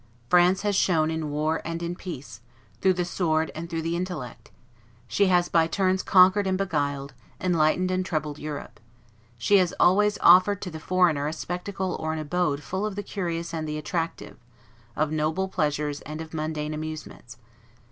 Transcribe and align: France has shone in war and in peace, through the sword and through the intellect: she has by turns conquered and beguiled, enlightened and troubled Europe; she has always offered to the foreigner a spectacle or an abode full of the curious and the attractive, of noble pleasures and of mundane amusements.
France 0.31 0.63
has 0.63 0.75
shone 0.75 1.11
in 1.11 1.29
war 1.29 1.61
and 1.63 1.83
in 1.83 1.93
peace, 1.95 2.41
through 2.81 2.93
the 2.95 3.05
sword 3.05 3.51
and 3.53 3.69
through 3.69 3.83
the 3.83 3.95
intellect: 3.95 4.49
she 5.07 5.27
has 5.27 5.47
by 5.47 5.67
turns 5.67 6.01
conquered 6.01 6.47
and 6.47 6.57
beguiled, 6.57 7.13
enlightened 7.39 7.91
and 7.91 8.03
troubled 8.03 8.39
Europe; 8.39 8.79
she 9.37 9.57
has 9.57 9.75
always 9.79 10.17
offered 10.21 10.59
to 10.59 10.71
the 10.71 10.79
foreigner 10.79 11.27
a 11.27 11.33
spectacle 11.33 11.95
or 11.99 12.13
an 12.13 12.17
abode 12.17 12.63
full 12.63 12.83
of 12.83 12.95
the 12.95 13.03
curious 13.03 13.53
and 13.53 13.67
the 13.67 13.77
attractive, 13.77 14.37
of 14.95 15.11
noble 15.11 15.47
pleasures 15.47 16.01
and 16.01 16.19
of 16.19 16.33
mundane 16.33 16.73
amusements. 16.73 17.37